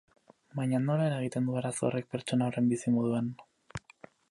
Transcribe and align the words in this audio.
Baina 0.59 0.79
nola 0.85 1.05
eragiten 1.09 1.51
du 1.51 1.59
arazo 1.61 1.87
horrek 1.89 2.09
pertsona 2.15 2.49
horren 2.49 2.73
bizimoduan? 2.75 3.31